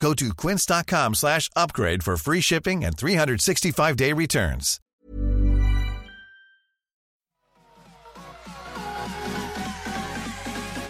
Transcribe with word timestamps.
Go 0.00 0.14
to 0.14 0.34
quince.com 0.34 1.14
slash 1.14 1.50
upgrade 1.54 2.02
for 2.02 2.16
free 2.16 2.40
shipping 2.40 2.84
and 2.84 2.96
365-day 2.96 4.12
returns. 4.14 4.80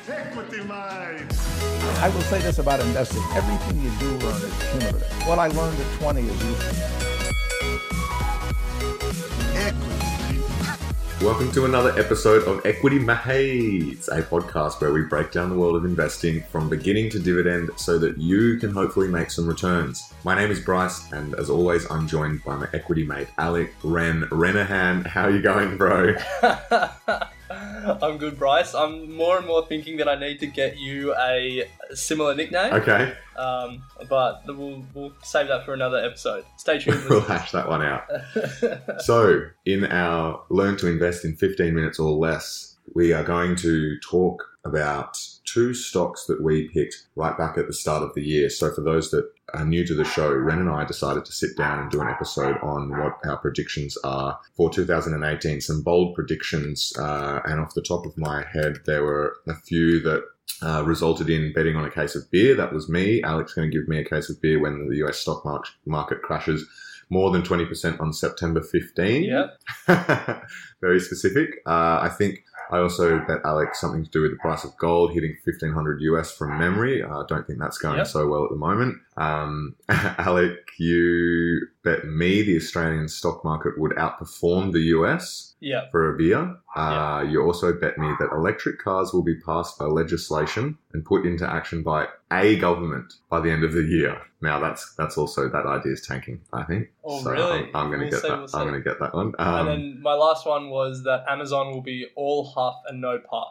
Equity 0.09 0.63
Mate. 0.63 1.27
I 1.99 2.11
will 2.15 2.23
say 2.23 2.41
this 2.41 2.59
about 2.59 2.81
investing. 2.81 3.23
Everything 3.35 3.83
you 3.83 3.91
do 3.99 4.27
learn 4.27 4.43
is 4.43 4.71
cumulative. 4.71 5.27
What 5.27 5.39
I 5.39 5.49
learned 5.49 5.79
at 5.81 6.01
20 6.01 6.21
is 6.23 6.45
useful. 6.45 7.10
Welcome 11.23 11.53
to 11.53 11.67
another 11.67 11.91
episode 12.01 12.45
of 12.45 12.65
Equity 12.65 12.99
Mates, 12.99 14.09
a 14.09 14.23
podcast 14.23 14.81
where 14.81 14.91
we 14.91 15.03
break 15.03 15.31
down 15.31 15.51
the 15.51 15.55
world 15.55 15.77
of 15.77 15.85
investing 15.85 16.43
from 16.45 16.71
beginning 16.71 17.11
to 17.11 17.19
dividend 17.19 17.69
so 17.77 17.99
that 17.99 18.17
you 18.17 18.57
can 18.57 18.71
hopefully 18.71 19.07
make 19.07 19.31
some 19.31 19.47
returns. 19.47 20.15
My 20.25 20.35
name 20.35 20.51
is 20.51 20.61
Bryce, 20.61 21.13
and 21.13 21.35
as 21.35 21.51
always, 21.51 21.89
I'm 21.91 22.09
joined 22.09 22.43
by 22.43 22.57
my 22.57 22.69
equity 22.73 23.05
mate, 23.05 23.29
Alec 23.37 23.75
Ren 23.85 24.23
Renehan. 24.31 25.07
How 25.07 25.25
are 25.25 25.31
you 25.31 25.43
going, 25.43 25.77
bro? 25.77 26.15
I'm 28.03 28.19
good, 28.19 28.39
Bryce. 28.39 28.75
I'm 28.75 29.13
more 29.15 29.39
and 29.39 29.47
more 29.47 29.67
thinking 29.67 29.97
that 29.99 30.09
I 30.09 30.15
need 30.19 30.41
to 30.41 30.47
get 30.47 30.79
you 30.79 31.15
a 31.17 31.65
similar 31.93 32.35
nickname. 32.35 32.73
Okay, 32.75 33.15
Um, 33.37 33.83
but 34.09 34.43
we'll, 34.47 34.85
we'll 34.95 35.13
save 35.23 35.49
that 35.49 35.65
for 35.65 35.75
another 35.75 35.99
episode. 35.99 36.45
Stay 36.57 36.79
tuned. 36.79 37.03
we'll 37.11 37.21
hash 37.21 37.53
that 37.53 37.69
one 37.69 37.83
out. 37.83 38.05
So, 39.03 39.43
in 39.65 39.87
our 39.87 40.43
Learn 40.51 40.77
to 40.79 40.87
Invest 40.89 41.25
in 41.25 41.37
15 41.37 41.75
Minutes 41.75 41.99
or 41.99 42.11
Less, 42.11 42.70
we 42.95 43.13
are 43.13 43.25
going 43.25 43.57
to 43.57 43.99
talk 44.01 44.45
about 44.65 45.17
two 45.45 45.73
stocks 45.73 46.27
that 46.27 46.43
we 46.43 46.69
picked 46.69 47.07
right 47.17 47.37
back 47.37 47.57
at 47.57 47.67
the 47.67 47.73
start 47.73 48.03
of 48.03 48.15
the 48.15 48.23
year. 48.23 48.51
So, 48.51 48.73
for 48.73 48.83
those 48.83 49.11
that 49.11 49.31
are 49.55 49.65
new 49.65 49.87
to 49.87 49.95
the 49.95 50.05
show, 50.05 50.33
Ren 50.33 50.59
and 50.59 50.71
I 50.71 50.85
decided 50.85 51.25
to 51.25 51.33
sit 51.33 51.57
down 51.57 51.79
and 51.81 51.91
do 51.91 52.01
an 52.01 52.09
episode 52.09 52.57
on 52.63 52.91
what 52.91 53.15
our 53.25 53.39
predictions 53.39 53.97
are 54.05 54.39
for 54.57 54.71
2018. 54.71 55.61
Some 55.61 55.83
bold 55.83 56.15
predictions, 56.15 56.93
uh, 56.99 57.41
and 57.45 57.61
off 57.61 57.75
the 57.75 57.83
top 57.83 58.07
of 58.07 58.17
my 58.19 58.45
head, 58.53 58.79
there 58.87 59.03
were 59.03 59.37
a 59.49 59.55
few 59.55 60.01
that 60.03 60.23
uh, 60.63 60.83
resulted 60.85 61.31
in 61.31 61.53
betting 61.53 61.77
on 61.77 61.85
a 61.85 61.91
case 61.91 62.15
of 62.15 62.31
beer. 62.31 62.55
That 62.55 62.73
was 62.73 62.89
me. 62.89 63.23
Alex 63.23 63.55
going 63.55 63.71
to 63.71 63.77
give 63.77 63.89
me 63.89 63.99
a 63.99 64.05
case 64.05 64.29
of 64.29 64.41
beer 64.43 64.61
when 64.61 64.89
the 64.89 64.97
US 65.07 65.19
stock 65.19 65.45
market 65.87 66.23
crashes 66.23 66.67
more 67.11 67.31
than 67.31 67.43
20% 67.43 68.01
on 68.01 68.13
September 68.13 68.63
15. 68.63 69.25
Yep. 69.25 69.61
Very 70.81 71.01
specific. 71.01 71.57
Uh, 71.67 71.99
I 72.03 72.09
think 72.09 72.45
I 72.71 72.79
also 72.79 73.19
bet 73.27 73.39
Alex 73.45 73.81
something 73.81 74.05
to 74.05 74.11
do 74.11 74.23
with 74.23 74.31
the 74.33 74.37
price 74.39 74.65
of 74.65 74.77
gold 74.79 75.13
hitting 75.13 75.37
1500 75.45 76.01
US 76.03 76.31
from 76.33 76.59
memory. 76.59 77.03
I 77.03 77.23
don't 77.29 77.47
think 77.47 77.59
that's 77.59 77.79
going 77.79 77.99
Yep. 77.99 78.07
so 78.07 78.27
well 78.29 78.45
at 78.45 78.51
the 78.51 78.57
moment. 78.57 78.99
Um, 79.17 79.75
Alec, 79.89 80.57
you 80.79 81.67
bet 81.83 82.05
me 82.05 82.43
the 82.43 82.57
Australian 82.57 83.09
stock 83.09 83.45
market 83.45 83.79
would 83.79 83.93
outperform 83.93 84.73
the 84.73 84.81
US 84.99 85.55
Yeah. 85.61 85.89
for 85.91 86.15
a 86.15 86.17
beer. 86.17 86.57
Uh, 86.77 87.25
You 87.29 87.43
also 87.43 87.73
bet 87.73 87.99
me 87.99 88.09
that 88.21 88.31
electric 88.33 88.79
cars 88.83 89.13
will 89.13 89.23
be 89.23 89.37
passed 89.41 89.79
by 89.79 89.87
legislation 89.87 90.77
and 90.93 91.05
put 91.05 91.25
into 91.27 91.49
action 91.49 91.83
by 91.83 92.07
a 92.33 92.57
government 92.57 93.15
by 93.31 93.41
the 93.41 93.51
end 93.51 93.65
of 93.65 93.73
the 93.73 93.83
year. 93.83 94.21
Now 94.43 94.59
that's 94.61 94.95
that's 94.95 95.19
also 95.19 95.49
that 95.51 95.67
idea 95.67 95.93
is 95.93 96.07
tanking. 96.07 96.41
I 96.53 96.63
think. 96.65 96.89
Oh, 97.05 97.23
so 97.23 97.31
really? 97.33 97.71
I'm, 97.75 97.77
I'm 97.77 97.87
going 97.89 98.01
to 98.01 98.05
We'll 98.07 98.11
get 98.11 98.23
see, 98.23 98.29
that. 98.29 98.39
we'll 98.39 98.57
I'm 98.57 98.69
going 98.69 98.83
to 98.83 98.89
get 98.89 98.99
that 99.01 99.15
one. 99.15 99.33
and 99.39 99.59
Um, 99.61 99.67
then 99.67 100.01
my 100.03 100.15
last 100.15 100.47
one 100.47 100.71
was 100.71 101.03
that 101.05 101.25
Amazon 101.29 101.71
will 101.73 101.83
be 101.83 102.07
all 102.17 102.45
huff 102.47 102.77
and 102.89 103.01
no 103.01 103.19
puff. 103.19 103.49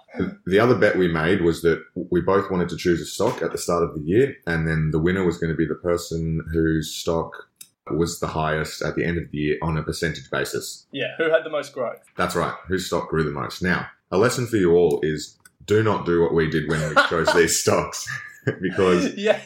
the 0.47 0.59
other 0.59 0.75
bet 0.75 0.97
we 0.97 1.07
made 1.07 1.41
was 1.41 1.62
that 1.62 1.84
we 2.12 2.22
both 2.22 2.50
wanted 2.50 2.69
to 2.69 2.78
choose 2.78 3.01
a 3.01 3.06
stock 3.06 3.41
at 3.44 3.51
the 3.51 3.57
start 3.57 3.84
of 3.84 3.94
the 3.95 4.01
year, 4.01 4.35
and 4.47 4.68
then 4.68 4.89
the 4.91 5.00
winner 5.00 5.25
was 5.25 5.38
going 5.38 5.51
to 5.51 5.57
be 5.57 5.68
the 5.68 5.75
person 5.75 6.44
whose 6.51 6.91
stock 6.95 7.34
was 7.95 8.19
the 8.19 8.27
highest 8.27 8.81
at 8.81 8.95
the 8.95 9.05
end 9.05 9.17
of 9.17 9.29
the 9.31 9.38
year 9.38 9.57
on 9.61 9.77
a 9.77 9.83
percentage 9.83 10.29
basis. 10.29 10.88
Yeah. 10.91 11.16
Who 11.17 11.29
had 11.29 11.44
the 11.44 11.50
most 11.50 11.73
growth? 11.73 12.01
That's 12.17 12.35
right. 12.35 12.53
Whose 12.67 12.88
stock 12.88 13.09
grew 13.09 13.23
the 13.23 13.31
most? 13.31 13.61
Now, 13.61 13.88
a 14.11 14.17
lesson 14.17 14.47
for 14.47 14.57
you 14.57 14.75
all 14.75 15.00
is 15.03 15.38
do 15.66 15.83
not 15.83 16.05
do 16.05 16.22
what 16.22 16.33
we 16.33 16.50
did 16.50 16.67
when 16.69 16.81
we 16.89 16.95
chose 17.09 17.31
these 17.33 17.59
stocks 17.61 18.07
because 18.61 19.13
yeah. 19.16 19.39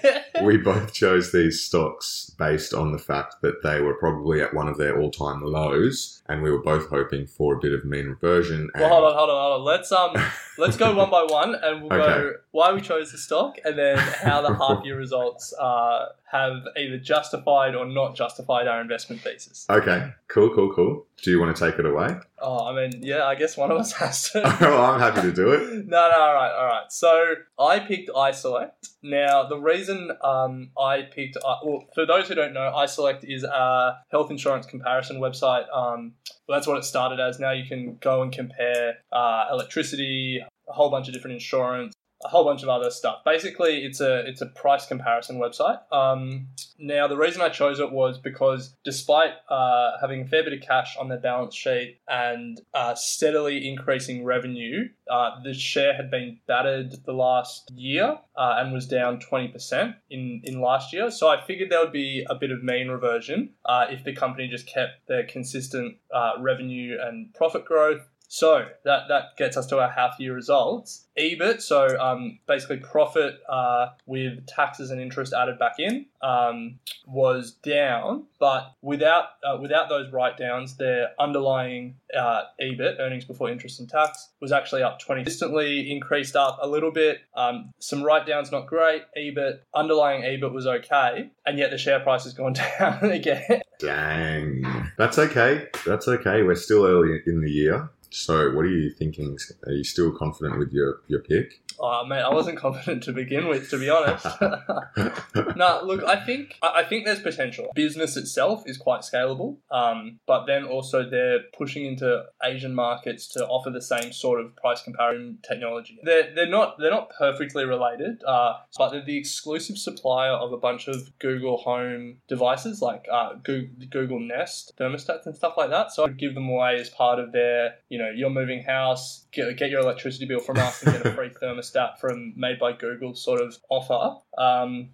we 0.43 0.57
both 0.57 0.93
chose 0.93 1.31
these 1.31 1.63
stocks 1.63 2.31
based 2.37 2.73
on 2.73 2.91
the 2.91 2.97
fact 2.97 3.35
that 3.41 3.63
they 3.63 3.81
were 3.81 3.95
probably 3.95 4.41
at 4.41 4.53
one 4.53 4.67
of 4.67 4.77
their 4.77 4.99
all-time 4.99 5.41
lows 5.41 6.21
and 6.27 6.41
we 6.41 6.51
were 6.51 6.61
both 6.61 6.89
hoping 6.89 7.25
for 7.25 7.55
a 7.55 7.59
bit 7.59 7.73
of 7.73 7.83
mean 7.85 8.07
reversion 8.07 8.69
and 8.73 8.81
Well, 8.81 8.89
hold 8.89 9.05
on, 9.05 9.17
hold 9.17 9.29
on, 9.29 9.35
hold 9.35 9.59
on. 9.59 9.65
Let's 9.65 9.91
um, 9.91 10.15
let's 10.57 10.77
go 10.77 10.95
one 10.95 11.09
by 11.09 11.23
one, 11.23 11.55
and 11.55 11.81
we'll 11.81 11.89
go 11.89 12.33
why 12.51 12.71
we 12.73 12.81
chose 12.81 13.11
the 13.11 13.17
stock, 13.17 13.57
and 13.65 13.77
then 13.77 13.97
how 13.97 14.41
the 14.41 14.53
half 14.55 14.83
year 14.85 14.97
results 14.97 15.53
uh, 15.59 16.07
have 16.31 16.63
either 16.77 16.97
justified 16.97 17.75
or 17.75 17.85
not 17.85 18.15
justified 18.15 18.67
our 18.67 18.81
investment 18.81 19.21
thesis. 19.21 19.65
okay 19.69 20.11
cool 20.27 20.49
cool 20.55 20.73
cool 20.73 21.05
do 21.21 21.29
you 21.31 21.39
want 21.39 21.55
to 21.55 21.65
take 21.69 21.79
it 21.79 21.85
away 21.85 22.09
Oh, 22.45 22.67
I 22.67 22.75
mean, 22.75 23.01
yeah, 23.01 23.23
I 23.23 23.35
guess 23.35 23.55
one 23.55 23.71
of 23.71 23.77
us 23.77 23.93
has 24.03 24.29
to. 24.31 24.41
well, 24.59 24.83
i'm 24.83 24.99
happy 24.99 25.21
to 25.21 25.31
do 25.31 25.51
it 25.53 25.85
No, 25.87 26.09
no, 26.09 26.19
all 26.19 26.33
right, 26.33 26.51
all 26.51 26.65
right. 26.65 26.91
So 26.91 27.35
I 27.57 27.79
picked 27.79 28.09
iSelect. 28.09 28.89
Now, 29.01 29.43
the 29.47 29.57
reason 29.57 30.11
um, 30.21 30.71
I 30.77 31.03
picked, 31.03 31.37
uh, 31.37 31.55
well, 31.63 31.85
for 31.95 32.05
those 32.05 32.27
who 32.27 32.35
don't 32.35 32.53
know, 32.53 32.69
iSelect 32.75 33.23
is 33.23 33.45
a 33.45 33.99
health 34.11 34.29
insurance 34.29 34.65
comparison 34.65 35.21
website. 35.21 35.73
Um, 35.73 36.15
well, 36.47 36.57
that's 36.57 36.67
what 36.67 36.77
it 36.77 36.83
started 36.83 37.21
as. 37.21 37.39
Now 37.39 37.51
you 37.51 37.65
can 37.65 37.95
go 38.01 38.21
and 38.21 38.31
compare 38.33 38.95
uh, 39.13 39.45
electricity, 39.49 40.42
a 40.73 40.75
whole 40.75 40.89
bunch 40.89 41.07
of 41.07 41.13
different 41.13 41.35
insurance, 41.35 41.93
a 42.25 42.27
whole 42.27 42.43
bunch 42.43 42.63
of 42.63 42.69
other 42.69 42.89
stuff. 42.89 43.17
Basically, 43.25 43.83
it's 43.85 43.99
a 44.01 44.25
it's 44.27 44.41
a 44.41 44.47
price 44.47 44.85
comparison 44.85 45.39
website. 45.39 45.79
Um, 45.91 46.47
now, 46.79 47.07
the 47.07 47.17
reason 47.17 47.41
I 47.41 47.49
chose 47.49 47.79
it 47.79 47.91
was 47.91 48.17
because 48.17 48.75
despite 48.83 49.31
uh, 49.49 49.91
having 50.01 50.21
a 50.21 50.25
fair 50.25 50.43
bit 50.43 50.53
of 50.53 50.61
cash 50.61 50.97
on 50.97 51.09
their 51.09 51.19
balance 51.19 51.55
sheet 51.55 51.99
and 52.07 52.59
uh, 52.73 52.95
steadily 52.95 53.67
increasing 53.67 54.23
revenue, 54.23 54.89
uh, 55.09 55.41
the 55.43 55.53
share 55.53 55.93
had 55.93 56.09
been 56.09 56.39
battered 56.47 57.05
the 57.05 57.13
last 57.13 57.71
year 57.75 58.17
uh, 58.35 58.55
and 58.57 58.73
was 58.73 58.87
down 58.87 59.19
20% 59.19 59.95
in, 60.09 60.41
in 60.43 60.61
last 60.61 60.93
year. 60.93 61.11
So 61.11 61.29
I 61.29 61.41
figured 61.45 61.69
there 61.69 61.81
would 61.81 61.93
be 61.93 62.25
a 62.29 62.35
bit 62.35 62.51
of 62.51 62.63
mean 62.63 62.87
reversion 62.87 63.51
uh, 63.65 63.85
if 63.89 64.03
the 64.03 64.13
company 64.13 64.47
just 64.47 64.67
kept 64.67 65.07
their 65.07 65.25
consistent 65.25 65.97
uh, 66.13 66.33
revenue 66.39 66.97
and 67.01 67.33
profit 67.33 67.65
growth. 67.65 68.01
So 68.33 68.65
that, 68.83 69.09
that 69.09 69.37
gets 69.37 69.57
us 69.57 69.67
to 69.67 69.77
our 69.77 69.91
half 69.91 70.19
year 70.19 70.33
results. 70.33 71.05
EBIT, 71.19 71.61
so 71.61 71.85
um, 71.99 72.39
basically 72.47 72.77
profit 72.77 73.35
uh, 73.47 73.89
with 74.07 74.47
taxes 74.47 74.89
and 74.89 74.99
interest 74.99 75.33
added 75.33 75.59
back 75.59 75.75
in, 75.77 76.07
um, 76.23 76.79
was 77.05 77.51
down, 77.51 78.23
but 78.39 78.73
without 78.81 79.25
uh, 79.47 79.59
without 79.61 79.87
those 79.87 80.11
write 80.11 80.35
downs, 80.37 80.77
their 80.77 81.11
underlying 81.19 81.97
uh, 82.17 82.45
EBIT, 82.59 82.99
earnings 82.99 83.23
before 83.23 83.51
interest 83.51 83.79
and 83.79 83.87
tax, 83.87 84.29
was 84.41 84.51
actually 84.51 84.81
up 84.81 84.97
20. 84.97 85.25
Consistently 85.25 85.91
increased 85.91 86.35
up 86.35 86.57
a 86.59 86.67
little 86.67 86.91
bit. 86.91 87.19
Um, 87.35 87.71
some 87.77 88.01
write 88.01 88.25
downs 88.25 88.51
not 88.51 88.65
great. 88.65 89.03
EBIT, 89.15 89.59
underlying 89.75 90.23
EBIT 90.23 90.51
was 90.51 90.65
okay, 90.65 91.29
and 91.45 91.59
yet 91.59 91.69
the 91.69 91.77
share 91.77 91.99
price 91.99 92.23
has 92.23 92.33
gone 92.33 92.53
down 92.79 93.11
again. 93.11 93.61
Dang. 93.77 94.63
That's 94.97 95.19
okay. 95.19 95.67
That's 95.85 96.07
okay. 96.07 96.41
We're 96.41 96.55
still 96.55 96.87
early 96.87 97.21
in 97.27 97.39
the 97.41 97.51
year. 97.51 97.91
So, 98.13 98.51
what 98.51 98.63
are 98.65 98.69
you 98.69 98.91
thinking? 98.91 99.39
Are 99.65 99.71
you 99.71 99.83
still 99.83 100.11
confident 100.11 100.59
with 100.59 100.71
your, 100.71 101.01
your 101.07 101.21
pick? 101.21 101.61
Oh, 101.85 102.05
mate, 102.05 102.21
I 102.21 102.33
wasn't 102.33 102.57
confident 102.57 103.03
to 103.03 103.11
begin 103.11 103.49
with, 103.49 103.69
to 103.71 103.77
be 103.77 103.89
honest. 103.89 104.25
no, 105.57 105.81
look, 105.83 106.01
I 106.05 106.15
think 106.15 106.55
I 106.61 106.83
I 106.83 106.83
think 106.85 107.03
there's 107.03 107.19
potential. 107.19 107.71
Business 107.75 108.15
itself 108.15 108.63
is 108.65 108.77
quite 108.77 109.01
scalable, 109.01 109.57
um, 109.69 110.19
but 110.25 110.45
then 110.45 110.63
also 110.63 111.09
they're 111.09 111.41
pushing 111.57 111.85
into 111.85 112.23
Asian 112.41 112.73
markets 112.73 113.27
to 113.33 113.45
offer 113.45 113.69
the 113.69 113.81
same 113.81 114.13
sort 114.13 114.39
of 114.39 114.55
price 114.55 114.81
comparison 114.81 115.39
technology. 115.45 115.99
They're, 116.03 116.33
they're 116.33 116.47
not 116.47 116.77
they're 116.79 116.89
not 116.89 117.09
perfectly 117.19 117.65
related, 117.65 118.23
uh, 118.25 118.53
but 118.77 118.91
they're 118.91 119.03
the 119.03 119.17
exclusive 119.17 119.77
supplier 119.77 120.31
of 120.31 120.53
a 120.53 120.57
bunch 120.57 120.87
of 120.87 121.11
Google 121.19 121.57
Home 121.57 122.19
devices 122.29 122.81
like 122.81 123.07
uh, 123.11 123.33
Google, 123.43 123.87
Google 123.89 124.19
Nest 124.21 124.71
thermostats 124.79 125.25
and 125.25 125.35
stuff 125.35 125.55
like 125.57 125.69
that. 125.71 125.91
So 125.91 126.05
I'd 126.05 126.17
give 126.17 126.33
them 126.33 126.47
away 126.47 126.79
as 126.79 126.89
part 126.89 127.19
of 127.19 127.33
their 127.33 127.75
you 127.89 127.97
know 127.97 128.09
you're 128.09 128.29
moving 128.29 128.63
house, 128.63 129.25
get, 129.33 129.57
get 129.57 129.69
your 129.69 129.81
electricity 129.81 130.25
bill 130.25 130.39
from 130.39 130.59
us 130.59 130.81
and 130.81 130.93
get 130.93 131.05
a 131.05 131.13
free 131.13 131.29
thermostat 131.41 131.72
from 131.99 132.33
made 132.35 132.59
by 132.59 132.73
Google 132.73 133.15
sort 133.15 133.41
of 133.41 133.57
offer. 133.69 134.19
Um, 134.37 134.89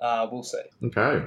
uh, 0.00 0.26
we'll 0.30 0.42
see. 0.42 0.58
okay. 0.84 1.26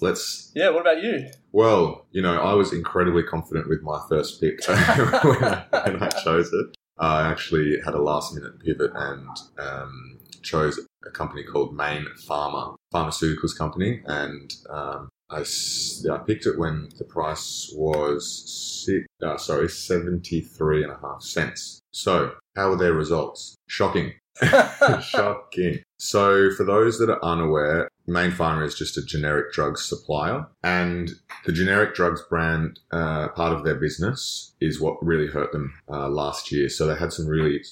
Let's. 0.00 0.50
Yeah, 0.54 0.70
what 0.70 0.80
about 0.80 1.02
you? 1.02 1.30
Well, 1.52 2.06
you 2.10 2.20
know, 2.20 2.40
I 2.40 2.54
was 2.54 2.72
incredibly 2.72 3.22
confident 3.22 3.68
with 3.68 3.82
my 3.82 4.00
first 4.08 4.40
pick 4.40 4.58
when, 4.68 4.76
I, 4.78 5.64
when 5.84 6.02
I 6.02 6.08
chose 6.08 6.52
it. 6.52 6.76
I 6.98 7.28
actually 7.28 7.78
had 7.84 7.94
a 7.94 8.02
last 8.02 8.34
minute 8.34 8.60
pivot 8.60 8.90
and 8.94 9.28
um, 9.58 10.18
chose 10.42 10.80
a 11.06 11.10
company 11.10 11.42
called 11.44 11.74
Mayne 11.74 12.06
Pharma, 12.28 12.76
pharmaceuticals 12.92 13.56
company, 13.56 14.02
and 14.06 14.52
um, 14.70 15.08
I, 15.30 15.44
I 16.10 16.18
picked 16.18 16.46
it 16.46 16.58
when 16.58 16.88
the 16.98 17.04
price 17.04 17.72
was 17.74 18.84
six, 18.84 19.06
uh, 19.22 19.36
sorry 19.36 19.68
seventy 19.68 20.40
three 20.40 20.82
and 20.82 20.92
a 20.92 20.98
half 21.00 21.22
cents. 21.22 21.80
So, 21.92 22.34
how 22.56 22.70
were 22.70 22.76
their 22.76 22.94
results? 22.94 23.56
Shocking. 23.68 24.12
Shocking. 25.02 25.80
So, 25.96 26.50
for 26.50 26.64
those 26.64 26.98
that 26.98 27.08
are 27.08 27.24
unaware, 27.24 27.88
Mayne 28.06 28.32
Pharma 28.32 28.66
is 28.66 28.74
just 28.74 28.98
a 28.98 29.04
generic 29.04 29.52
drugs 29.52 29.84
supplier, 29.84 30.46
and 30.62 31.10
the 31.46 31.52
generic 31.52 31.94
drugs 31.94 32.22
brand 32.28 32.80
uh, 32.90 33.28
part 33.28 33.52
of 33.52 33.64
their 33.64 33.76
business 33.76 34.54
is 34.60 34.80
what 34.80 35.02
really 35.02 35.28
hurt 35.28 35.52
them 35.52 35.72
uh, 35.88 36.08
last 36.08 36.52
year. 36.52 36.68
So 36.68 36.86
they 36.86 36.96
had 36.96 37.12
some 37.12 37.26
really 37.26 37.62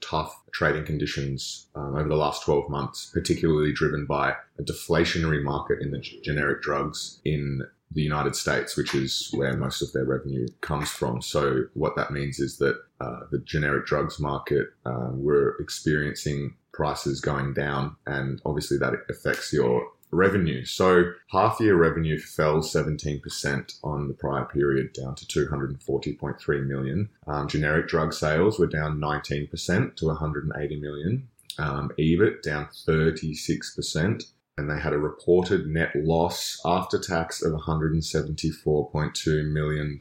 tough 0.00 0.40
trading 0.52 0.84
conditions 0.84 1.68
um, 1.74 1.96
over 1.96 2.08
the 2.08 2.16
last 2.16 2.44
12 2.44 2.68
months, 2.68 3.10
particularly 3.12 3.72
driven 3.72 4.06
by 4.06 4.34
a 4.58 4.62
deflationary 4.62 5.42
market 5.42 5.80
in 5.80 5.90
the 5.90 6.00
generic 6.22 6.62
drugs 6.62 7.20
in 7.24 7.62
the 7.92 8.02
United 8.02 8.36
States, 8.36 8.76
which 8.76 8.94
is 8.94 9.30
where 9.32 9.56
most 9.56 9.82
of 9.82 9.92
their 9.92 10.04
revenue 10.04 10.46
comes 10.60 10.90
from. 10.90 11.20
So 11.20 11.64
what 11.74 11.96
that 11.96 12.12
means 12.12 12.38
is 12.38 12.58
that 12.58 12.76
uh, 13.00 13.20
the 13.30 13.38
generic 13.38 13.86
drugs 13.86 14.20
market 14.20 14.68
um, 14.84 15.22
we're 15.22 15.56
experiencing 15.56 16.54
prices 16.72 17.20
going 17.20 17.52
down, 17.54 17.96
and 18.06 18.40
obviously 18.44 18.78
that 18.78 18.94
affects 19.08 19.52
your 19.52 19.86
revenue. 20.12 20.64
So 20.64 21.12
half 21.30 21.60
year 21.60 21.76
revenue 21.76 22.18
fell 22.18 22.58
17% 22.58 23.78
on 23.84 24.08
the 24.08 24.14
prior 24.14 24.44
period 24.44 24.92
down 24.92 25.14
to 25.16 25.26
240.3 25.26 26.66
million. 26.66 27.08
Um, 27.26 27.48
generic 27.48 27.88
drug 27.88 28.12
sales 28.12 28.58
were 28.58 28.66
down 28.66 28.98
19% 28.98 29.96
to 29.96 30.06
180 30.06 30.80
million. 30.80 31.28
Um, 31.58 31.92
EBIT 31.98 32.42
down 32.42 32.68
36%. 32.86 34.24
And 34.60 34.68
they 34.68 34.78
had 34.78 34.92
a 34.92 34.98
reported 34.98 35.66
net 35.66 35.96
loss 35.96 36.60
after 36.66 36.98
tax 36.98 37.40
of 37.42 37.54
$174.2 37.54 39.50
million. 39.50 39.98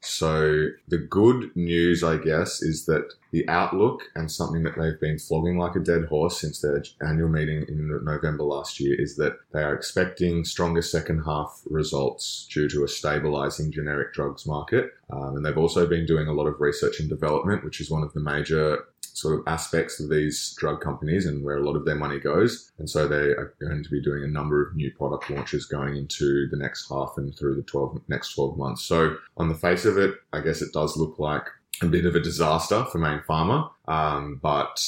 So 0.00 0.68
the 0.88 0.98
good 0.98 1.54
news, 1.54 2.02
I 2.02 2.16
guess, 2.16 2.60
is 2.60 2.86
that 2.86 3.12
the 3.30 3.48
outlook 3.48 4.02
and 4.16 4.28
something 4.30 4.64
that 4.64 4.76
they've 4.76 4.98
been 5.00 5.18
flogging 5.18 5.58
like 5.58 5.76
a 5.76 5.80
dead 5.80 6.06
horse 6.06 6.40
since 6.40 6.60
their 6.60 6.82
annual 7.06 7.28
meeting 7.28 7.64
in 7.68 8.04
November 8.04 8.42
last 8.42 8.80
year 8.80 9.00
is 9.00 9.16
that 9.16 9.34
they 9.52 9.62
are 9.62 9.74
expecting 9.74 10.44
stronger 10.44 10.82
second 10.82 11.22
half 11.24 11.62
results 11.66 12.48
due 12.52 12.68
to 12.70 12.82
a 12.82 12.88
stabilizing 12.88 13.70
generic 13.70 14.12
drugs 14.12 14.44
market. 14.44 14.92
Um, 15.10 15.36
and 15.36 15.46
they've 15.46 15.56
also 15.56 15.86
been 15.86 16.04
doing 16.04 16.26
a 16.26 16.32
lot 16.32 16.46
of 16.46 16.60
research 16.60 16.98
and 16.98 17.08
development, 17.08 17.64
which 17.64 17.80
is 17.80 17.90
one 17.90 18.02
of 18.02 18.12
the 18.12 18.20
major 18.20 18.88
sort 19.20 19.38
of 19.38 19.46
aspects 19.46 20.00
of 20.00 20.08
these 20.08 20.54
drug 20.58 20.80
companies 20.80 21.26
and 21.26 21.44
where 21.44 21.56
a 21.56 21.64
lot 21.64 21.76
of 21.76 21.84
their 21.84 21.96
money 21.96 22.18
goes. 22.18 22.70
And 22.78 22.88
so 22.88 23.08
they 23.08 23.16
are 23.16 23.54
going 23.60 23.82
to 23.82 23.90
be 23.90 24.02
doing 24.02 24.24
a 24.24 24.28
number 24.28 24.66
of 24.66 24.76
new 24.76 24.90
product 24.92 25.30
launches 25.30 25.66
going 25.66 25.96
into 25.96 26.48
the 26.50 26.56
next 26.56 26.88
half 26.88 27.14
and 27.16 27.36
through 27.36 27.56
the 27.56 27.62
12 27.62 28.00
next 28.08 28.34
12 28.34 28.56
months. 28.56 28.82
So 28.82 29.16
on 29.36 29.48
the 29.48 29.54
face 29.54 29.84
of 29.84 29.98
it, 29.98 30.14
I 30.32 30.40
guess 30.40 30.62
it 30.62 30.72
does 30.72 30.96
look 30.96 31.18
like 31.18 31.46
a 31.82 31.86
bit 31.86 32.06
of 32.06 32.14
a 32.14 32.20
disaster 32.20 32.84
for 32.86 32.98
Mayne 32.98 33.22
Pharma, 33.28 33.70
um, 33.86 34.40
but 34.42 34.80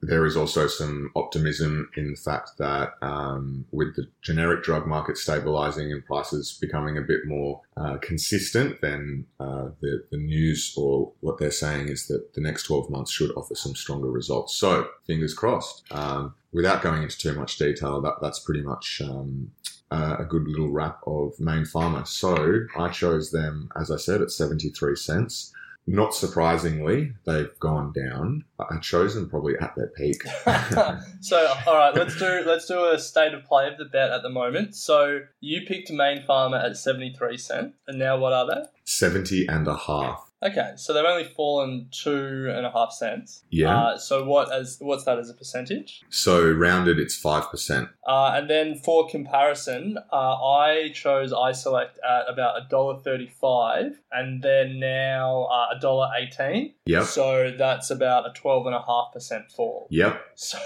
there 0.00 0.26
is 0.26 0.36
also 0.36 0.66
some 0.66 1.10
optimism 1.14 1.90
in 1.96 2.10
the 2.10 2.16
fact 2.16 2.52
that 2.58 2.94
um, 3.02 3.64
with 3.70 3.94
the 3.96 4.08
generic 4.22 4.62
drug 4.62 4.86
market 4.86 5.16
stabilizing 5.16 5.92
and 5.92 6.04
prices 6.04 6.56
becoming 6.60 6.96
a 6.96 7.02
bit 7.02 7.26
more 7.26 7.60
uh, 7.76 7.96
consistent, 7.98 8.80
then 8.80 9.26
uh, 9.40 9.68
the, 9.80 10.04
the 10.10 10.16
news 10.16 10.74
or 10.76 11.12
what 11.20 11.38
they're 11.38 11.50
saying 11.50 11.88
is 11.88 12.06
that 12.06 12.34
the 12.34 12.40
next 12.40 12.64
12 12.64 12.90
months 12.90 13.12
should 13.12 13.30
offer 13.36 13.54
some 13.54 13.74
stronger 13.74 14.10
results. 14.10 14.54
So, 14.56 14.88
fingers 15.06 15.34
crossed. 15.34 15.84
Um, 15.90 16.34
without 16.52 16.82
going 16.82 17.02
into 17.02 17.18
too 17.18 17.34
much 17.34 17.58
detail, 17.58 18.00
that, 18.00 18.14
that's 18.20 18.40
pretty 18.40 18.62
much 18.62 19.00
um, 19.04 19.50
uh, 19.90 20.16
a 20.18 20.24
good 20.24 20.46
little 20.46 20.70
wrap 20.70 21.00
of 21.06 21.38
Mayne 21.38 21.64
Pharma. 21.64 22.06
So, 22.06 22.66
I 22.76 22.88
chose 22.88 23.30
them, 23.30 23.68
as 23.76 23.90
I 23.90 23.96
said, 23.96 24.22
at 24.22 24.30
73 24.30 24.96
cents. 24.96 25.52
Not 25.90 26.14
surprisingly, 26.14 27.14
they've 27.24 27.58
gone 27.60 27.94
down. 27.94 28.44
I 28.60 28.76
chose 28.76 29.14
them 29.14 29.30
probably 29.30 29.54
at 29.58 29.74
their 29.74 29.86
peak. 29.86 30.22
so, 31.22 31.54
all 31.66 31.76
right, 31.76 31.94
let's 31.94 32.18
do 32.18 32.42
let's 32.44 32.66
do 32.66 32.90
a 32.90 32.98
state 32.98 33.32
of 33.32 33.44
play 33.44 33.68
of 33.68 33.78
the 33.78 33.86
bet 33.86 34.10
at 34.10 34.22
the 34.22 34.28
moment. 34.28 34.76
So, 34.76 35.20
you 35.40 35.62
picked 35.66 35.90
Mayne 35.90 36.24
Pharma 36.28 36.62
at 36.62 36.76
seventy 36.76 37.14
three 37.14 37.38
cent, 37.38 37.74
and 37.86 37.98
now 37.98 38.18
what 38.18 38.34
are 38.34 38.46
they? 38.46 38.68
70 38.84 39.46
and 39.48 39.66
a 39.66 39.76
half. 39.76 40.27
Okay, 40.42 40.72
so 40.76 40.92
they've 40.92 41.04
only 41.04 41.24
fallen 41.24 41.88
two 41.90 42.52
and 42.54 42.64
a 42.64 42.70
half 42.70 42.92
cents. 42.92 43.42
Yeah. 43.50 43.76
Uh, 43.76 43.98
so 43.98 44.24
what 44.24 44.52
as 44.52 44.76
what's 44.80 45.04
that 45.04 45.18
as 45.18 45.28
a 45.30 45.34
percentage? 45.34 46.02
So 46.10 46.48
rounded, 46.52 47.00
it's 47.00 47.20
5%. 47.20 47.88
Uh, 48.06 48.32
and 48.34 48.48
then 48.48 48.76
for 48.76 49.08
comparison, 49.08 49.98
uh, 50.12 50.16
I 50.16 50.90
chose 50.94 51.32
iSelect 51.32 51.96
at 52.08 52.28
about 52.28 52.56
a 52.62 52.68
dollar 52.68 52.98
thirty-five, 53.00 54.00
and 54.12 54.42
they're 54.42 54.68
now 54.68 55.44
uh, 55.44 55.76
a 55.76 55.80
dollar 55.80 56.08
eighteen. 56.16 56.74
Yep. 56.86 57.04
So 57.04 57.52
that's 57.56 57.90
about 57.90 58.26
a 58.26 58.32
twelve 58.32 58.66
and 58.66 58.74
a 58.74 58.80
half 58.80 59.12
percent 59.12 59.50
fall. 59.50 59.88
Yep. 59.90 60.24
So, 60.38 60.56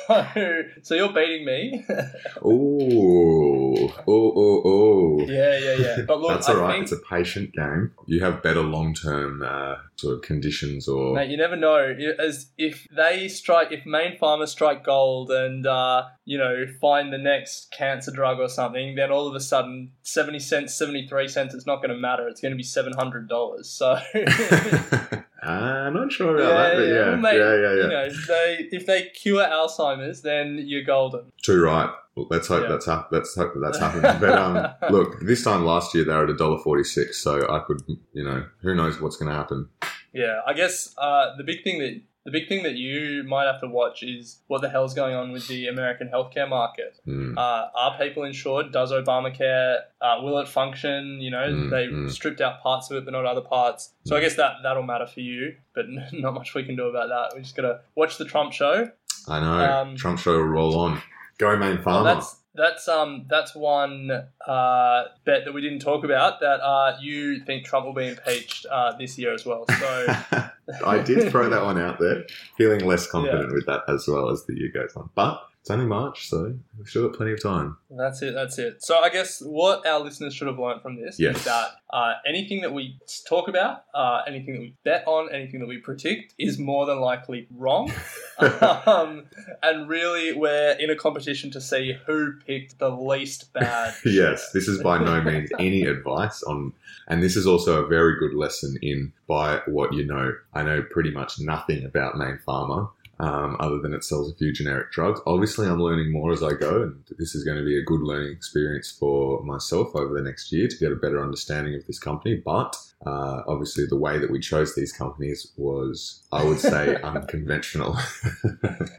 so 0.82 0.94
you're 0.94 1.12
beating 1.12 1.46
me. 1.46 1.84
Ooh. 2.44 3.61
Oh, 3.78 4.32
oh, 4.36 4.62
oh. 4.64 5.20
yeah, 5.26 5.58
yeah, 5.58 5.74
yeah. 5.74 6.02
But 6.02 6.20
look, 6.20 6.30
That's 6.30 6.48
I 6.48 6.54
all 6.54 6.60
right. 6.60 6.72
think 6.72 6.84
It's 6.84 6.92
a 6.92 6.96
patient 7.08 7.52
game. 7.54 7.92
You 8.06 8.20
have 8.20 8.42
better 8.42 8.62
long 8.62 8.94
term 8.94 9.42
uh, 9.42 9.76
sort 9.96 10.16
of 10.16 10.22
conditions 10.22 10.88
or. 10.88 11.14
Mate, 11.14 11.30
you 11.30 11.36
never 11.36 11.56
know. 11.56 11.94
As 12.18 12.50
if 12.58 12.86
they 12.94 13.28
strike, 13.28 13.72
if 13.72 13.84
Mayne 13.86 14.16
Pharmas 14.20 14.48
strike 14.48 14.84
gold 14.84 15.30
and 15.30 15.66
uh, 15.66 16.04
you 16.24 16.38
know 16.38 16.66
find 16.80 17.12
the 17.12 17.18
next 17.18 17.72
cancer 17.76 18.10
drug 18.10 18.38
or 18.38 18.48
something, 18.48 18.94
then 18.96 19.10
all 19.10 19.28
of 19.28 19.34
a 19.34 19.40
sudden 19.40 19.92
seventy 20.02 20.38
cents, 20.38 20.74
seventy 20.74 21.06
three 21.06 21.28
cents, 21.28 21.54
it's 21.54 21.66
not 21.66 21.76
going 21.76 21.90
to 21.90 21.96
matter. 21.96 22.28
It's 22.28 22.40
going 22.40 22.52
to 22.52 22.56
be 22.56 22.62
seven 22.62 22.92
hundred 22.92 23.28
dollars. 23.28 23.68
So 23.70 23.98
I'm 25.42 25.94
not 25.94 26.12
sure 26.12 26.36
about 26.36 26.50
that, 26.56 26.76
but 26.76 26.82
yeah. 26.86 26.94
well, 27.08 27.16
mate, 27.16 27.36
yeah, 27.36 27.54
yeah, 27.54 27.60
yeah. 27.74 27.82
You 27.82 27.88
know, 27.88 28.02
if 28.04 28.26
they 28.26 28.68
if 28.72 28.86
they 28.86 29.02
cure 29.10 29.44
Alzheimer's, 29.44 30.22
then 30.22 30.62
you're 30.64 30.84
golden. 30.84 31.32
Too 31.42 31.62
right. 31.62 31.90
Well, 32.14 32.26
let's 32.30 32.46
hope 32.48 32.62
Yeah. 32.64 32.68
that's 32.68 32.86
hap- 32.86 33.10
let's 33.10 33.34
hope 33.34 33.54
that 33.54 33.60
that's 33.60 33.78
happening. 33.78 34.02
But 34.20 34.38
um, 34.38 34.68
look, 34.92 35.20
this 35.20 35.42
time 35.42 35.64
last 35.64 35.94
year 35.94 36.04
they 36.04 36.12
were 36.12 36.24
at 36.24 36.30
a 36.30 36.36
dollar 36.36 36.58
forty 36.58 36.84
six, 36.84 37.18
so 37.18 37.40
I 37.50 37.60
could, 37.66 37.82
you 38.12 38.22
know, 38.24 38.44
who 38.60 38.74
knows 38.74 39.00
what's 39.00 39.16
going 39.16 39.30
to 39.30 39.34
happen. 39.36 39.68
Yeah, 40.12 40.40
I 40.46 40.52
guess 40.52 40.94
uh, 40.98 41.34
the 41.36 41.44
big 41.44 41.64
thing 41.64 41.78
that 41.80 42.00
the 42.24 42.30
big 42.30 42.48
thing 42.48 42.62
that 42.62 42.76
you 42.76 43.24
might 43.26 43.46
have 43.46 43.60
to 43.60 43.66
watch 43.68 44.02
is 44.02 44.40
what 44.46 44.60
the 44.60 44.68
hell's 44.68 44.94
going 44.94 45.14
on 45.14 45.32
with 45.32 45.48
the 45.48 45.66
American 45.66 46.08
healthcare 46.08 46.48
market. 46.48 47.00
Hmm. 47.04 47.36
Uh, 47.36 47.66
are 47.74 47.98
people 47.98 48.22
insured? 48.24 48.72
Does 48.72 48.92
Obamacare 48.92 49.78
uh, 50.00 50.18
will 50.22 50.38
it 50.38 50.48
function? 50.48 51.20
You 51.20 51.30
know, 51.30 51.42
Mm, 51.42 51.70
they 51.70 51.86
mm. 51.86 52.10
stripped 52.10 52.40
out 52.40 52.62
parts 52.62 52.90
of 52.90 52.96
it, 52.96 53.04
but 53.04 53.10
not 53.12 53.26
other 53.26 53.40
parts. 53.40 53.92
So 54.04 54.16
I 54.16 54.20
guess 54.20 54.36
that 54.36 54.56
that'll 54.62 54.82
matter 54.84 55.06
for 55.06 55.20
you, 55.20 55.56
but 55.74 55.86
not 56.12 56.34
much 56.34 56.54
we 56.54 56.64
can 56.64 56.76
do 56.76 56.84
about 56.88 57.08
that. 57.08 57.36
We 57.36 57.42
just 57.42 57.56
gotta 57.56 57.80
watch 57.96 58.18
the 58.18 58.24
Trump 58.24 58.52
show. 58.52 58.90
I 59.28 59.40
know. 59.40 59.52
Um, 59.80 59.96
Trump 59.96 60.18
show 60.18 60.32
will 60.32 60.44
roll 60.44 60.78
on. 60.78 61.00
Go 61.38 61.56
main 61.56 61.76
Well, 61.76 61.82
farmer. 61.84 62.14
that's 62.14 62.36
that's 62.54 62.86
um 62.88 63.26
that's 63.28 63.54
one 63.54 64.10
uh, 64.46 65.04
bet 65.24 65.44
that 65.44 65.52
we 65.54 65.60
didn't 65.60 65.80
talk 65.80 66.04
about. 66.04 66.40
That 66.40 66.60
uh, 66.60 66.96
you 67.00 67.40
think 67.40 67.64
Trump 67.64 67.86
will 67.86 67.94
be 67.94 68.08
impeached 68.08 68.66
uh, 68.70 68.96
this 68.96 69.18
year 69.18 69.32
as 69.32 69.46
well. 69.46 69.64
So 69.78 70.06
I 70.86 70.98
did 70.98 71.30
throw 71.30 71.48
that 71.48 71.64
one 71.64 71.78
out 71.78 71.98
there, 71.98 72.24
feeling 72.56 72.84
less 72.84 73.06
confident 73.06 73.52
with 73.52 73.66
that 73.66 73.82
as 73.88 74.06
well 74.06 74.30
as 74.30 74.44
the 74.44 74.54
year 74.54 74.70
goes 74.72 74.94
on. 74.96 75.10
But 75.14 75.42
It's 75.62 75.70
only 75.70 75.86
March, 75.86 76.28
so 76.28 76.56
we've 76.76 76.88
still 76.88 77.06
got 77.06 77.16
plenty 77.16 77.34
of 77.34 77.40
time. 77.40 77.76
That's 77.88 78.20
it. 78.20 78.34
That's 78.34 78.58
it. 78.58 78.82
So 78.82 78.98
I 78.98 79.10
guess 79.10 79.40
what 79.40 79.86
our 79.86 80.00
listeners 80.00 80.34
should 80.34 80.48
have 80.48 80.58
learned 80.58 80.82
from 80.82 81.00
this 81.00 81.20
Yes. 81.20 81.36
is 81.36 81.44
that 81.44 81.66
uh, 81.88 82.14
anything 82.26 82.62
that 82.62 82.72
we 82.74 82.98
talk 83.28 83.46
about, 83.46 83.84
uh, 83.94 84.22
anything 84.26 84.54
that 84.54 84.60
we 84.60 84.74
bet 84.82 85.04
on, 85.06 85.32
anything 85.32 85.60
that 85.60 85.68
we 85.68 85.78
predict 85.78 86.34
is 86.36 86.58
more 86.58 86.84
than 86.84 86.98
likely 86.98 87.46
wrong. 87.56 87.92
um, 88.86 89.26
and 89.62 89.88
really, 89.88 90.32
we're 90.32 90.72
in 90.80 90.90
a 90.90 90.96
competition 90.96 91.52
to 91.52 91.60
see 91.60 91.96
who 92.06 92.32
picked 92.44 92.80
the 92.80 92.90
least 92.90 93.52
bad. 93.52 93.94
yes, 94.04 94.50
this 94.50 94.66
is 94.66 94.82
by 94.82 94.98
no 94.98 95.22
means 95.22 95.48
any 95.60 95.82
advice 95.82 96.42
on, 96.42 96.72
and 97.06 97.22
this 97.22 97.36
is 97.36 97.46
also 97.46 97.84
a 97.84 97.86
very 97.86 98.18
good 98.18 98.34
lesson 98.34 98.76
in 98.82 99.12
by 99.28 99.60
what 99.68 99.92
you 99.92 100.04
know. 100.04 100.32
I 100.54 100.64
know 100.64 100.82
pretty 100.90 101.12
much 101.12 101.38
nothing 101.38 101.84
about 101.84 102.18
Mayne 102.18 102.40
Pharma. 102.44 102.90
Um, 103.22 103.56
other 103.60 103.78
than 103.78 103.94
it 103.94 104.02
sells 104.02 104.28
a 104.32 104.34
few 104.34 104.52
generic 104.52 104.90
drugs. 104.90 105.20
Obviously, 105.28 105.68
I'm 105.68 105.80
learning 105.80 106.10
more 106.10 106.32
as 106.32 106.42
I 106.42 106.54
go, 106.54 106.82
and 106.82 107.04
this 107.20 107.36
is 107.36 107.44
going 107.44 107.56
to 107.56 107.64
be 107.64 107.78
a 107.78 107.82
good 107.84 108.00
learning 108.00 108.32
experience 108.32 108.90
for 108.90 109.44
myself 109.44 109.94
over 109.94 110.12
the 110.12 110.22
next 110.28 110.50
year 110.50 110.66
to 110.66 110.76
get 110.76 110.90
a 110.90 110.96
better 110.96 111.22
understanding 111.22 111.76
of 111.76 111.86
this 111.86 112.00
company. 112.00 112.34
But 112.44 112.76
uh, 113.06 113.42
obviously, 113.46 113.86
the 113.86 113.96
way 113.96 114.18
that 114.18 114.28
we 114.32 114.40
chose 114.40 114.74
these 114.74 114.92
companies 114.92 115.52
was, 115.56 116.24
I 116.32 116.42
would 116.42 116.58
say, 116.58 116.96
unconventional. 117.02 117.96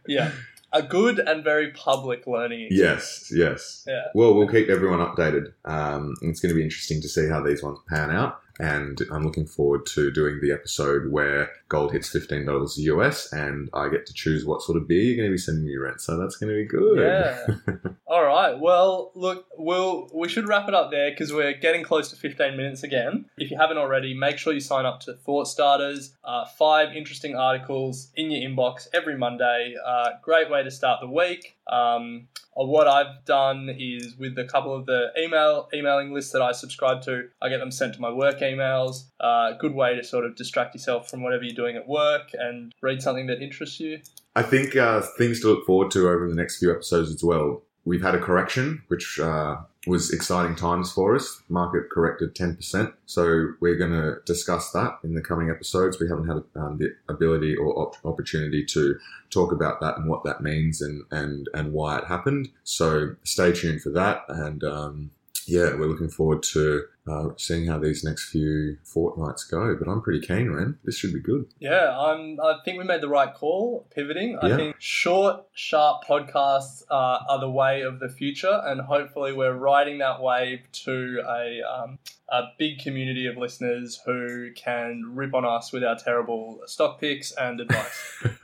Yeah. 0.07 0.31
A 0.75 0.81
good 0.81 1.19
and 1.19 1.43
very 1.43 1.71
public 1.71 2.25
learning 2.25 2.61
experience. 2.67 3.29
yes, 3.31 3.31
yes. 3.35 3.83
Yeah. 3.85 4.05
Well, 4.15 4.33
we'll 4.33 4.47
keep 4.47 4.69
everyone 4.69 4.99
updated. 4.99 5.53
Um, 5.65 6.15
it's 6.23 6.39
going 6.39 6.49
to 6.49 6.55
be 6.55 6.63
interesting 6.63 6.99
to 7.01 7.07
see 7.09 7.27
how 7.29 7.41
these 7.43 7.61
ones 7.61 7.77
pan 7.87 8.09
out. 8.09 8.39
And 8.59 9.01
I'm 9.11 9.23
looking 9.23 9.45
forward 9.45 9.85
to 9.87 10.11
doing 10.11 10.39
the 10.41 10.51
episode 10.51 11.11
where 11.11 11.49
gold 11.69 11.91
hits 11.91 12.13
$15 12.13 12.77
US 12.77 13.33
and 13.33 13.69
I 13.73 13.89
get 13.89 14.05
to 14.05 14.13
choose 14.13 14.45
what 14.45 14.61
sort 14.61 14.77
of 14.77 14.87
beer 14.87 15.01
you're 15.01 15.17
going 15.17 15.29
to 15.29 15.33
be 15.33 15.39
sending 15.39 15.65
me, 15.65 15.75
Rent. 15.75 16.01
So 16.01 16.17
that's 16.17 16.35
going 16.35 16.53
to 16.53 16.61
be 16.61 16.65
good. 16.65 16.99
Yeah. 16.99 17.91
All 18.07 18.23
right. 18.23 18.57
Well, 18.59 19.11
look, 19.15 19.47
we'll 19.57 20.09
we 20.13 20.29
should 20.29 20.47
wrap 20.47 20.67
it 20.67 20.75
up 20.75 20.91
there 20.91 21.09
because 21.09 21.33
we're 21.33 21.53
getting 21.53 21.83
close 21.83 22.09
to 22.11 22.15
15 22.15 22.55
minutes 22.55 22.83
again. 22.83 23.25
If 23.37 23.49
you 23.49 23.57
haven't 23.57 23.77
already, 23.77 24.13
make 24.13 24.37
sure 24.37 24.53
you 24.53 24.59
sign 24.59 24.85
up 24.85 24.99
to 25.01 25.13
Thought 25.13 25.47
Starters. 25.47 26.13
Uh, 26.23 26.45
five 26.45 26.95
interesting 26.95 27.35
articles 27.35 28.11
in 28.15 28.29
your 28.29 28.47
inbox 28.47 28.87
every 28.93 29.17
Monday. 29.17 29.75
Uh, 29.83 30.09
great 30.21 30.49
way 30.51 30.63
to 30.63 30.69
start 30.69 31.01
the 31.01 31.07
week. 31.07 31.57
Um, 31.67 32.27
uh, 32.55 32.65
what 32.65 32.87
I've 32.87 33.25
done 33.25 33.69
is 33.77 34.15
with 34.17 34.37
a 34.37 34.45
couple 34.45 34.75
of 34.75 34.85
the 34.85 35.07
email 35.17 35.69
emailing 35.73 36.13
lists 36.13 36.31
that 36.33 36.41
I 36.41 36.51
subscribe 36.51 37.01
to, 37.03 37.29
I 37.41 37.49
get 37.49 37.59
them 37.59 37.71
sent 37.71 37.95
to 37.95 38.01
my 38.01 38.11
work 38.11 38.39
emails. 38.39 39.05
Uh, 39.19 39.53
good 39.53 39.73
way 39.73 39.95
to 39.95 40.03
sort 40.03 40.25
of 40.25 40.35
distract 40.35 40.75
yourself 40.75 41.09
from 41.09 41.23
whatever 41.23 41.43
you're 41.43 41.55
doing 41.55 41.75
at 41.75 41.87
work 41.87 42.29
and 42.33 42.73
read 42.81 43.01
something 43.01 43.27
that 43.27 43.41
interests 43.41 43.79
you. 43.79 43.99
I 44.35 44.43
think 44.43 44.75
uh, 44.75 45.01
things 45.17 45.41
to 45.41 45.47
look 45.47 45.65
forward 45.65 45.91
to 45.91 46.09
over 46.09 46.27
the 46.27 46.35
next 46.35 46.59
few 46.59 46.71
episodes 46.71 47.09
as 47.11 47.23
well. 47.23 47.63
We've 47.85 48.01
had 48.01 48.15
a 48.15 48.19
correction, 48.19 48.83
which 48.87 49.19
uh, 49.19 49.57
was 49.85 50.11
exciting 50.11 50.55
times 50.55 50.91
for 50.91 51.15
us. 51.15 51.41
Market 51.49 51.89
corrected 51.89 52.35
10%. 52.35 52.93
So 53.05 53.49
we're 53.59 53.75
going 53.75 53.91
to 53.91 54.17
discuss 54.25 54.71
that 54.71 54.99
in 55.03 55.13
the 55.13 55.21
coming 55.21 55.49
episodes. 55.49 55.99
We 55.99 56.07
haven't 56.07 56.27
had 56.27 56.43
um, 56.55 56.77
the 56.77 56.95
ability 57.09 57.55
or 57.55 57.77
op- 57.77 57.97
opportunity 58.05 58.63
to 58.65 58.97
talk 59.29 59.51
about 59.51 59.81
that 59.81 59.97
and 59.97 60.09
what 60.09 60.23
that 60.23 60.41
means 60.41 60.81
and, 60.81 61.03
and, 61.11 61.49
and 61.53 61.73
why 61.73 61.97
it 61.97 62.05
happened. 62.05 62.49
So 62.63 63.15
stay 63.23 63.51
tuned 63.51 63.81
for 63.81 63.89
that. 63.89 64.23
And 64.29 64.63
um, 64.63 65.11
yeah, 65.47 65.75
we're 65.75 65.87
looking 65.87 66.09
forward 66.09 66.43
to 66.43 66.85
uh, 67.07 67.29
seeing 67.37 67.65
how 67.67 67.77
these 67.79 68.03
next 68.03 68.29
few 68.29 68.77
fortnights 68.83 69.43
go. 69.49 69.75
But 69.77 69.89
I'm 69.89 70.01
pretty 70.01 70.25
keen, 70.25 70.51
Ren. 70.51 70.77
This 70.83 70.95
should 70.97 71.13
be 71.13 71.19
good. 71.19 71.45
Yeah, 71.59 71.97
I'm. 71.97 72.39
I 72.39 72.59
think 72.63 72.77
we 72.77 72.83
made 72.85 73.01
the 73.01 73.09
right 73.09 73.33
call 73.33 73.85
pivoting. 73.93 74.37
I 74.41 74.47
Yeah. 74.49 74.55
think 74.55 74.75
short, 74.79 75.43
sharp 75.53 76.03
podcasts 76.07 76.83
uh, 76.89 77.19
are 77.29 77.39
the 77.39 77.49
way 77.49 77.81
of 77.81 77.99
the 77.99 78.09
future, 78.09 78.61
and 78.65 78.81
hopefully, 78.81 79.33
we're 79.33 79.53
riding 79.55 79.97
that 79.99 80.21
wave 80.21 80.61
to 80.85 81.21
a 81.27 81.61
um, 81.61 81.99
a 82.31 82.43
big 82.57 82.79
community 82.79 83.27
of 83.27 83.37
listeners 83.37 83.99
who 84.05 84.51
can 84.55 85.03
rip 85.13 85.33
on 85.35 85.45
us 85.45 85.71
with 85.73 85.83
our 85.83 85.95
terrible 85.97 86.61
stock 86.65 86.99
picks 86.99 87.31
and 87.33 87.59
advice. 87.59 88.23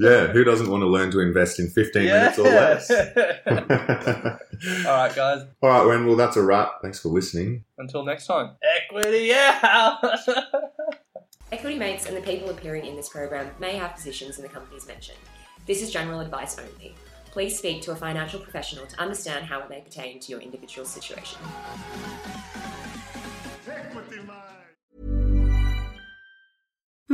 yeah, 0.00 0.26
who 0.26 0.44
doesn't 0.44 0.68
want 0.68 0.82
to 0.82 0.86
learn 0.86 1.10
to 1.12 1.20
invest 1.20 1.58
in 1.58 1.68
15 1.70 2.04
minutes 2.04 2.38
or 2.38 2.42
less? 2.42 2.90
All 4.86 4.92
right, 4.96 5.14
guys. 5.14 5.44
All 5.62 5.70
right, 5.70 5.84
Ren, 5.86 6.06
well, 6.06 6.16
that's 6.16 6.36
a 6.36 6.42
wrap. 6.42 6.82
Thanks 6.82 7.00
for 7.00 7.08
listening. 7.08 7.19
Until 7.78 8.04
next 8.04 8.26
time. 8.26 8.56
Equity, 8.84 9.26
yeah. 9.26 9.96
Equity 11.52 11.78
Mates 11.78 12.06
and 12.06 12.16
the 12.16 12.20
people 12.20 12.50
appearing 12.50 12.86
in 12.86 12.94
this 12.96 13.08
program 13.08 13.50
may 13.58 13.76
have 13.76 13.94
positions 13.94 14.38
in 14.38 14.42
the 14.42 14.48
companies 14.48 14.86
mentioned. 14.86 15.18
This 15.66 15.82
is 15.82 15.90
general 15.90 16.20
advice 16.20 16.58
only. 16.58 16.94
Please 17.30 17.56
speak 17.56 17.82
to 17.82 17.92
a 17.92 17.96
financial 17.96 18.40
professional 18.40 18.86
to 18.86 19.00
understand 19.00 19.44
how 19.44 19.60
it 19.60 19.70
may 19.70 19.80
pertain 19.80 20.18
to 20.20 20.32
your 20.32 20.40
individual 20.40 20.86
situation. 20.86 21.38